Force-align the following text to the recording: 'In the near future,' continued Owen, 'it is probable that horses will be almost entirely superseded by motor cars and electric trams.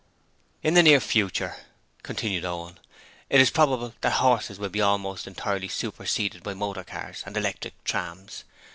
'In 0.63 0.73
the 0.73 0.81
near 0.81 0.99
future,' 0.99 1.55
continued 2.01 2.43
Owen, 2.43 2.79
'it 3.29 3.39
is 3.39 3.51
probable 3.51 3.93
that 4.01 4.13
horses 4.13 4.57
will 4.57 4.69
be 4.69 4.81
almost 4.81 5.27
entirely 5.27 5.67
superseded 5.67 6.41
by 6.41 6.55
motor 6.55 6.83
cars 6.83 7.21
and 7.27 7.37
electric 7.37 7.75
trams. 7.83 8.43